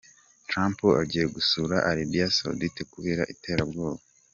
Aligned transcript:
Trump 0.49 0.77
agiye 1.01 1.25
gusura 1.35 1.75
Arabia 1.89 2.25
Saudite 2.37 2.81
kubera 2.93 3.23
iterabwoba. 3.33 4.01